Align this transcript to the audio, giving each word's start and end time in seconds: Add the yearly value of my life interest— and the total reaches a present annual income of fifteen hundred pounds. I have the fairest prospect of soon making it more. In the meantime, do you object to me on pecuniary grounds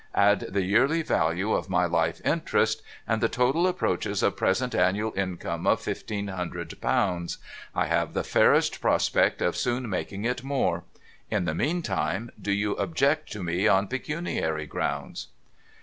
Add 0.15 0.39
the 0.49 0.63
yearly 0.63 1.03
value 1.03 1.51
of 1.53 1.69
my 1.69 1.85
life 1.85 2.21
interest— 2.25 2.81
and 3.07 3.21
the 3.21 3.29
total 3.29 3.71
reaches 3.71 4.23
a 4.23 4.31
present 4.31 4.73
annual 4.73 5.13
income 5.15 5.67
of 5.67 5.79
fifteen 5.79 6.27
hundred 6.27 6.81
pounds. 6.81 7.37
I 7.75 7.85
have 7.85 8.15
the 8.15 8.23
fairest 8.23 8.81
prospect 8.81 9.43
of 9.43 9.55
soon 9.55 9.87
making 9.87 10.25
it 10.25 10.43
more. 10.43 10.85
In 11.29 11.45
the 11.45 11.53
meantime, 11.53 12.31
do 12.41 12.51
you 12.51 12.71
object 12.77 13.31
to 13.33 13.43
me 13.43 13.67
on 13.67 13.87
pecuniary 13.87 14.65
grounds 14.65 15.27